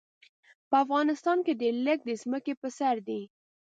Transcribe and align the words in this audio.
په 0.69 0.75
افغانستان 0.83 1.37
کې 1.45 1.53
ډېر 1.61 1.75
لږ 1.87 1.99
د 2.05 2.11
ځمکې 2.21 2.53
په 2.61 2.67
سر 2.77 2.95
دي. 3.07 3.21